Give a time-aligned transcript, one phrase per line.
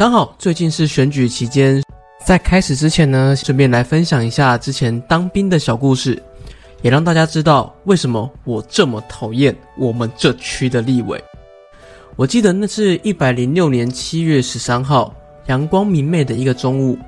[0.00, 1.82] 刚好最近是选举期间，
[2.24, 6.22] 在开始之前呢，顺便来分享一下之前当兵的小故事，
[6.80, 11.22] 也让大家知道为什么我这么讨厌我们这区的立委。
[12.16, 15.14] 我记得那是一百零六年七月十三号，
[15.48, 16.98] 阳光明媚的一个中午，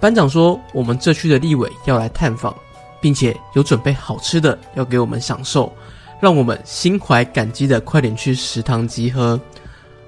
[0.00, 2.52] 班长说我们这区的立委要来探访，
[3.00, 5.72] 并且有准备好吃的要给我们享受，
[6.20, 9.40] 让我们心怀感激的快点去食堂集合。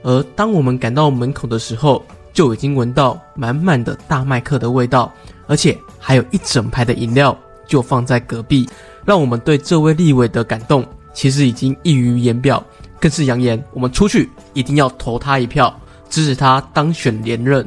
[0.03, 2.05] 而当我们赶到门口的时候，
[2.35, 5.11] 就已经闻到满满的大麦克的味道，
[5.47, 7.35] 而且还有一整排的饮料
[7.67, 8.69] 就放在隔壁，
[9.07, 12.63] 让我们对这位立委的感动其实已经溢于言表，
[13.01, 15.75] 更是扬言我们出去一定要投他一票，
[16.11, 17.67] 支持他当选连任。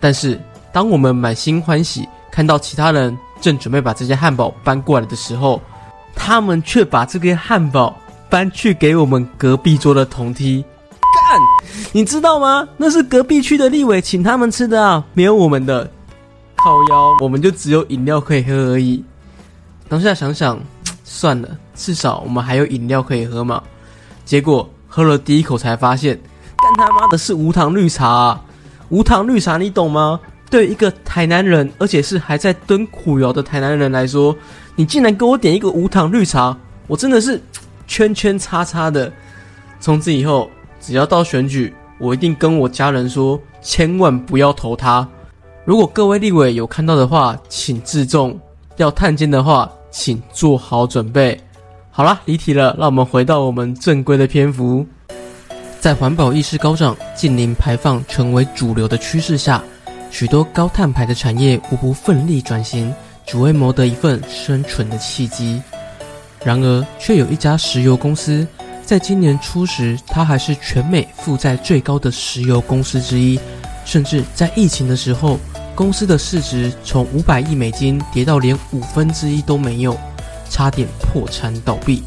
[0.00, 0.40] 但是
[0.72, 5.60] 当我们满心欢喜看到其他人正准备把这些汉堡搬过来的时候，
[6.14, 7.94] 他们却把这个汉堡
[8.30, 10.64] 搬去给我们隔壁桌的同梯。
[11.92, 12.68] 你知道吗？
[12.76, 15.90] 那是隔壁区的立委请他们吃的啊，没有我们的。
[16.56, 19.02] 靠腰，我们就只有饮料可以喝而已。
[19.88, 20.58] 当下想想，
[21.04, 23.62] 算了，至少我们还有饮料可以喝嘛。
[24.24, 26.18] 结果喝了第一口才发现，
[26.56, 28.40] 干他妈的是无糖绿茶！
[28.88, 30.18] 无糖绿茶你懂吗？
[30.50, 34.34] 对一个台南人，而且是还在蹲苦窑的台南人来说，
[34.74, 37.40] 你竟然给我点一个无糖绿茶，我真的是
[37.86, 39.12] 圈圈叉叉的。
[39.80, 40.50] 从此以后。
[40.86, 45.06] 只要到选举，我一定跟我家人说，千万不要投他。
[45.64, 48.30] 如果各位立委有看到的话，请自重；
[48.76, 51.36] 要探监的话，请做好准备。
[51.90, 54.86] 好啦，离题了，让我们回到我们正规的篇幅。
[55.80, 59.60] 在环保意识高涨、近零排放成为主流的趋势下，
[60.12, 62.94] 许多高碳排的产业无不奋力转型，
[63.26, 65.60] 只为谋得一份生存的契机。
[66.44, 68.46] 然而，却有一家石油公司。
[68.86, 73.36] 在今年初时，它还是全美负债最高的石油公司之一，
[73.84, 75.40] 甚至在疫情的时候，
[75.74, 79.98] 公司的市值从五百亿美金跌到连五分之一都没有，
[80.48, 82.04] 差点破产倒闭。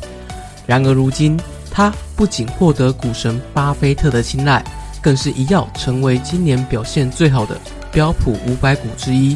[0.65, 1.37] 然而如今，
[1.69, 4.63] 它不仅获得股神巴菲特的青睐，
[5.01, 7.59] 更是一跃成为今年表现最好的
[7.91, 9.35] 标普五百股之一，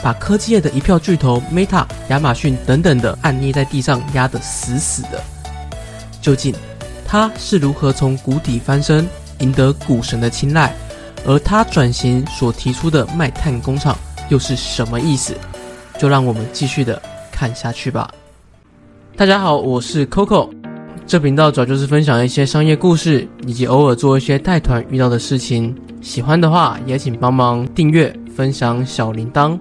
[0.00, 5.20] 把科技业的一票巨头 Meta、亚马逊等等的按捏在地上压得死死的。
[6.22, 6.54] 究竟？
[7.14, 9.08] 他是如何从谷底翻身，
[9.38, 10.74] 赢得股神的青睐？
[11.24, 13.96] 而他转型所提出的卖炭工厂
[14.30, 15.32] 又是什么意思？
[15.96, 18.10] 就让我们继续的看下去吧。
[19.16, 20.50] 大家好，我是 Coco，
[21.06, 25.72] 这频道主要就是分享一些商业故事，以及偶尔做一些带团遇到的事情。
[26.02, 29.56] 喜欢的话也请帮忙订阅、分享小铃铛。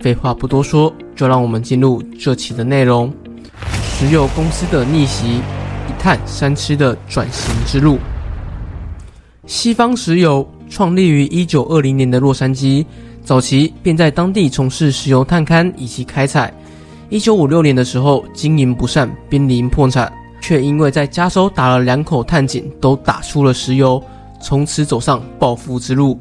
[0.00, 3.10] 废话不多说，就让我们进入这期的内容：
[3.82, 5.40] 石油公司的逆袭。
[5.98, 7.98] 碳三吃的转型之路。
[9.46, 12.84] 西方石油创立于一九二零年的洛杉矶，
[13.24, 16.52] 早期便在当地从事石油探勘以及开采。
[17.08, 24.00] 一九五六年的时候，经营不善，濒临破产，却因为在加州打了两口探井，都打出了石油，
[24.40, 26.16] 从此走上暴富之路。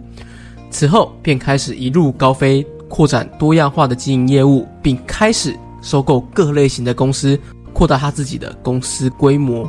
[0.72, 7.40] 此后便开始一路高飞，扩展多样化的经营业务，并开始收购各类型的公司。
[7.80, 9.66] 扩大他自己的公司规模，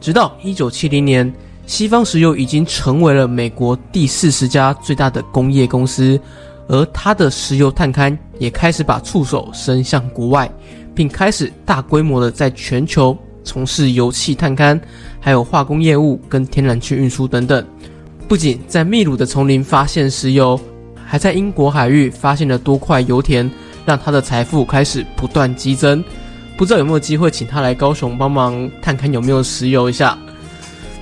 [0.00, 1.34] 直到一九七零年，
[1.66, 6.16] 西方石油已经成为了美国第四十家最大的工业公司，
[6.68, 10.48] 而他的石油探勘也开始把触手伸向国外，
[10.94, 14.80] 并开始大规模的在全球从事油气探勘，
[15.18, 17.66] 还有化工业务跟天然气运输等等。
[18.28, 20.56] 不仅在秘鲁的丛林发现石油，
[21.04, 23.50] 还在英国海域发现了多块油田，
[23.84, 26.04] 让他的财富开始不断激增。
[26.56, 30.16] 不知道有没有机会请他来高雄帮忙探看有没有石油一下。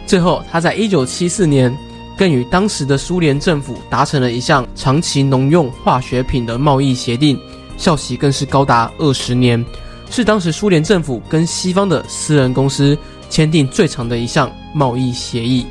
[0.07, 1.77] 最后，他在一九七四年
[2.17, 7.39] 更与当时的苏联政府达成了一项长期农用化学品的贸易协定，
[7.77, 9.65] 效期更是高达二十年，
[10.11, 12.97] 是当时苏联政府跟西方的私人公司
[13.29, 15.67] 签订最长的一项贸易协议，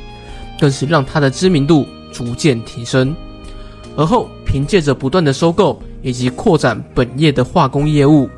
[0.58, 3.14] 更是让他的知名度逐渐提升。
[3.96, 8.30] 而后，凭借着不断的收购以及扩展本业的化工业务。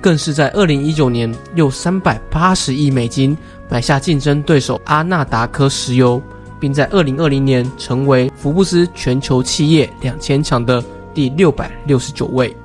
[0.00, 3.36] 更是在二零一九年用三百八十亿美金
[3.68, 6.22] 买下竞争对手阿纳达科石油，
[6.60, 12.56] 并在二零二零年成为福布斯全球企业两千强的第六百六十九位。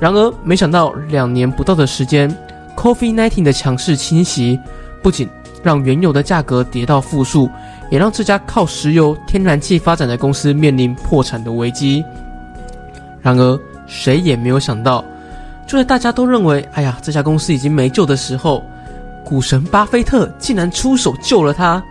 [0.00, 2.28] 然而，没想到两年不到的时间
[2.76, 4.58] ，Coffee Nineteen 的强势侵袭，
[5.02, 5.28] 不仅
[5.62, 7.48] 让原油的价格跌到负数，
[7.90, 12.04] 也让这家靠石油天然气发展的公司面临破产的危机。
[13.22, 15.04] 然而，谁也没有想到。
[15.74, 18.62] 就在大家都认为，哎呀，这家公司已经没救的时候，
[19.24, 21.82] 股神巴菲特竟然出手救了他，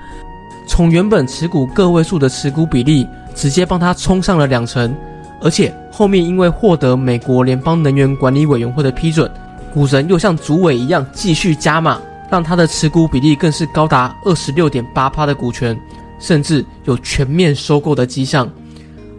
[0.65, 4.95] 从原本持股个位数的持股比例直接帮他冲上了两成，
[5.41, 9.29] 而且后面因为获得美国联邦能源管理委员会的批准，
[9.73, 11.99] 股神又像主委一样继续加码，
[12.31, 15.77] 让他的持股比例更是高达二十六点八趴的股权，
[16.21, 18.49] 甚至有全面收购的迹象。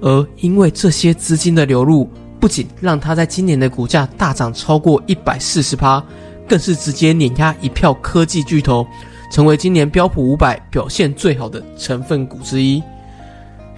[0.01, 2.09] 而因为这些资金的流入，
[2.45, 6.05] 不仅让他在今年的股价大涨超过一百四十趴，
[6.47, 8.87] 更是直接碾压一票科技巨头。
[9.31, 12.83] 成为今年标普五百表现最好的成分股之一。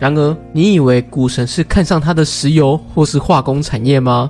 [0.00, 4.28] 然而，你以为股神是看上他的石油或是化工产业吗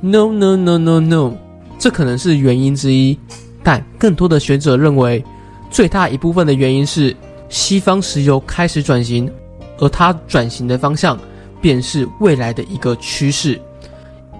[0.00, 1.34] ？No No No No No，
[1.78, 3.18] 这可能是原因之一，
[3.62, 5.22] 但更多的学者认为，
[5.70, 7.14] 最大一部分的原因是
[7.50, 9.30] 西方石油开始转型，
[9.76, 11.18] 而它转型的方向
[11.60, 13.60] 便是未来的一个趋势，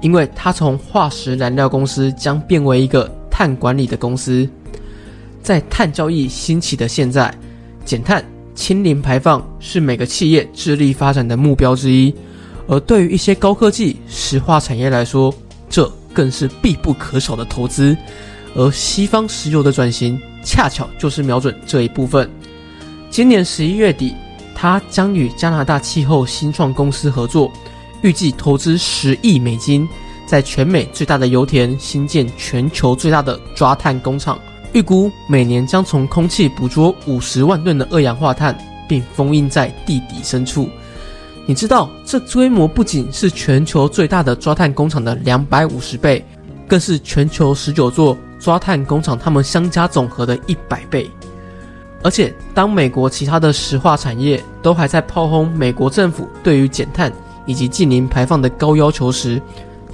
[0.05, 4.47] 因为它从化石燃料公司将变为一个碳管理的公司。
[5.43, 7.35] 在碳交易兴起的现在，
[7.87, 8.23] 减碳、
[8.55, 12.15] 清零排放是每个企业致力发展的目标之一。
[12.67, 15.35] 而对于一些高科技、石化产业来说，
[15.71, 17.97] 这更是必不可少的投资。
[18.55, 22.31] 而西方石油的转型，恰巧就是瞄准这一部分。
[23.09, 24.15] 今年十一月底，
[24.55, 27.51] 他将与加拿大气候新创公司合作，
[28.05, 29.89] 预计投资十亿美金，
[30.27, 34.39] 在全美最大的油田新建全球最大的抓碳工厂。
[34.75, 38.55] 预估每年将从空气捕捉五十万吨的二氧化碳，
[38.87, 40.69] 并封印在地底深处。
[41.47, 46.23] 你知道，这规模不仅是全球最大的抓碳工厂的两百五十倍，
[46.69, 51.11] 更是全球十九座抓碳工厂它们相加总和的一百倍。
[52.03, 57.11] 而且，当美国其他的石化产业都还在炮轰美国政府对于减碳
[57.47, 59.41] 以及近零排放的高要求时，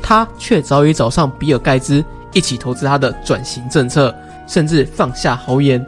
[0.02, 4.14] 他却早已找上比尔盖茨一起投资他的转型政策。
[4.46, 5.86] 甚至放下豪言，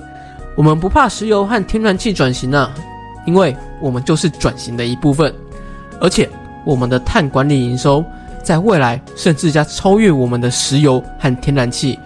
[0.56, 2.72] 我们不怕石油和天然气转型啊，
[3.26, 5.34] 因为我们就是转型的一部分。
[6.00, 6.30] 而且，
[6.64, 8.04] 我们的碳管理营收
[8.40, 11.98] 在未来甚至将超越我们的石油和天然气。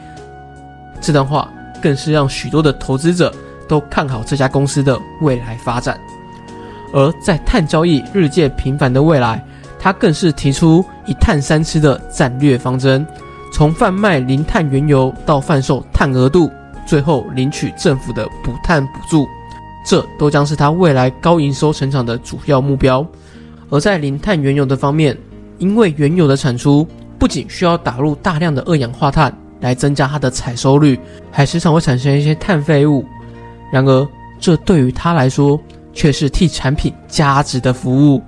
[0.99, 1.53] 这段话
[1.83, 3.31] 更是让许多的投资者
[3.69, 6.01] 都看好这家公司的未来发展。
[6.97, 9.45] 而在碳交易日渐频繁的未来，
[9.79, 13.07] 他更是提出一碳三吃的战略方针。
[13.53, 16.51] 从贩卖零碳原油到贩售碳额度，
[16.87, 19.29] 最后领取政府的补碳补助，
[19.85, 23.07] 这都将是他未来高营收成长的主要目标。
[23.69, 25.15] 而在零碳原油的方面，
[25.59, 26.89] 因为原油的产出
[27.19, 30.99] 不仅需要打入大量的二氧化碳来增加它的采收率，
[31.31, 33.05] 还时常会产生一些碳废物。
[33.71, 34.09] 然而，
[34.41, 35.61] 这对于他来说
[35.97, 38.23] 却是替产品加值的服务，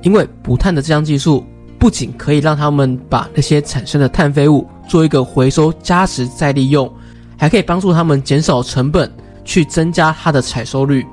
[0.00, 1.44] 因为补碳的这项技术。
[1.76, 6.90] 不仅可以让他们把那些产生的碳废物做一个回收加值再利用，
[7.36, 9.12] 还可以帮助他们减少成本，
[9.44, 11.04] 去增加它的采收率。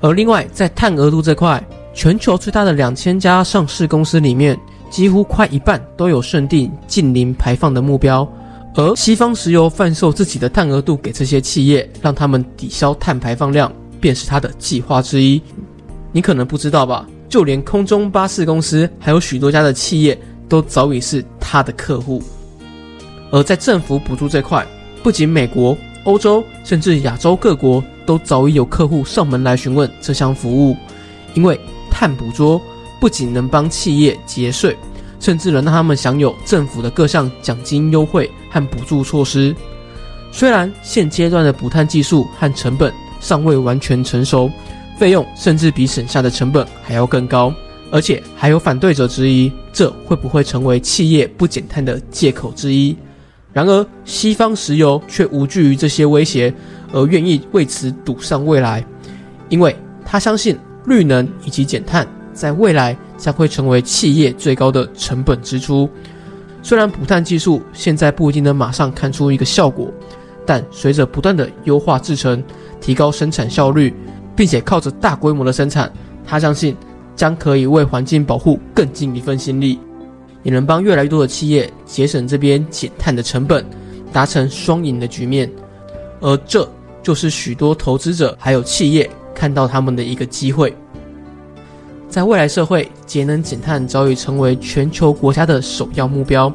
[0.00, 1.62] 而另外，在碳额度这块，
[1.94, 4.58] 全球最大的两千家上市公司里面，
[4.90, 8.28] 几乎快一半都有设定近零排放的目标。
[8.74, 13.72] 而西方石油贩售自己的碳额度给这些企业，让他们抵消碳排放量，
[14.02, 15.40] 便是他的计划之一。
[16.10, 17.06] 你可能不知道吧？
[17.28, 20.18] 就连空中巴士公司，还有许多家的企业，
[20.48, 22.20] 都早已是他的客户。
[23.30, 24.66] 而在政府补助这块，
[25.02, 30.76] 不仅美国、欧洲，甚至亚洲各国，都早已有客户上门来询问这项服务。
[31.34, 31.58] 因为
[31.90, 32.60] 碳捕捉
[33.00, 34.76] 不仅能帮企业节税，
[35.18, 39.54] 甚至能让他们享有政府的各项奖金优惠和补助措施。
[40.30, 42.92] 虽然现阶段的补碳技术和成本
[43.22, 44.50] 尚未完全成熟。
[44.98, 47.52] 费用甚至比省下的成本还要更高，
[47.90, 52.94] 而且还有反对者质疑，这会不会成为企业不减碳的借口之一？
[53.52, 56.52] 然而，西方石油却无惧于这些威胁，
[56.92, 58.84] 而愿意为此赌上未来，
[59.48, 59.74] 因为
[60.04, 65.88] 他相信绿能以及减碳在未来将会成为企业最高的成本支出。
[66.62, 69.90] 虽然补碳技术现在不一定能马上看出一个效果，
[70.46, 72.42] 但随着不断的优化制成，
[72.80, 73.94] 提高生产效率。
[74.34, 75.92] 并且靠着大规模的生产，
[76.26, 76.74] 他相信
[77.14, 79.78] 将可以为环境保护更尽一份心力，
[80.42, 83.62] 也能帮越来越多的企业节省这边减碳的成本，
[84.10, 85.50] 达成双赢的局面。
[86.20, 86.66] 而这
[87.02, 90.74] 就是许多投资者还有企业看到他们的一个机会。
[92.08, 96.50] 在未来社会，节能减碳早已成为全球国家的首要目标，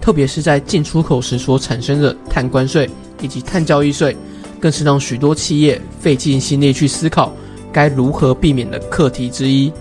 [0.00, 2.88] 特别是在进出口时所产生的碳关税
[3.20, 4.16] 以及碳交易税。
[4.60, 7.32] 更是让许多企业费尽心力去思考
[7.72, 9.72] 该如何避免的课题之一，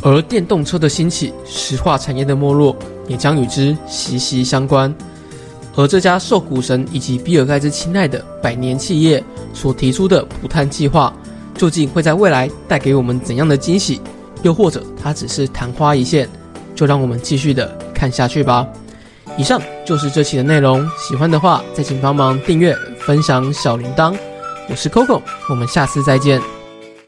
[0.00, 2.76] 而电动车的兴起、石化产业的没落
[3.08, 4.94] 也将与之息息相关。
[5.74, 9.20] 而这家受股神以及比尔盖茨青睐的百年企业
[9.52, 11.12] 所提出的补碳计划，
[11.56, 14.00] 究竟会在未来带给我们怎样的惊喜？
[14.42, 16.28] 又或者它只是昙花一现，
[16.76, 18.68] 就让我们继续的看下去吧。
[19.38, 24.14] 以上就是这期的内容，喜欢的话再请帮忙订阅、分享小铃铛。
[24.68, 26.40] 我是 Coco，我们下次再见。